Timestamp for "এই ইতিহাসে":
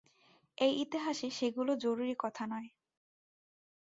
0.57-1.27